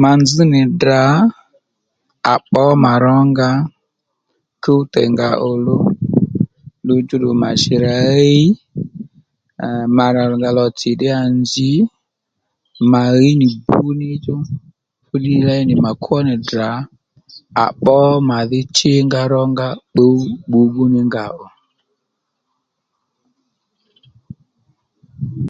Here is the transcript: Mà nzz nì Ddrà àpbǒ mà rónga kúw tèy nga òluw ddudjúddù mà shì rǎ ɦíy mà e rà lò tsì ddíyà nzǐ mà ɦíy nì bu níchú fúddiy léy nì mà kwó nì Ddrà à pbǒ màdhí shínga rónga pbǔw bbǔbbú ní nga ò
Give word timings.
Mà 0.00 0.10
nzz 0.20 0.32
nì 0.52 0.60
Ddrà 0.70 1.02
àpbǒ 2.34 2.64
mà 2.84 2.92
rónga 3.04 3.50
kúw 4.62 4.80
tèy 4.92 5.08
nga 5.12 5.28
òluw 5.50 5.84
ddudjúddù 6.82 7.30
mà 7.42 7.50
shì 7.62 7.74
rǎ 7.84 7.94
ɦíy 8.16 8.42
mà 9.96 10.04
e 10.10 10.12
rà 10.42 10.50
lò 10.58 10.66
tsì 10.78 10.90
ddíyà 10.94 11.20
nzǐ 11.42 11.70
mà 12.92 13.02
ɦíy 13.14 13.32
nì 13.40 13.46
bu 13.68 13.84
níchú 14.00 14.34
fúddiy 15.06 15.40
léy 15.48 15.62
nì 15.68 15.74
mà 15.84 15.90
kwó 16.02 16.16
nì 16.26 16.34
Ddrà 16.40 16.70
à 17.64 17.66
pbǒ 17.78 17.96
màdhí 18.28 18.60
shínga 18.76 19.20
rónga 19.32 19.68
pbǔw 19.92 20.16
bbǔbbú 20.48 20.82
ní 20.94 21.00
nga 21.06 21.24
ò 21.44 21.46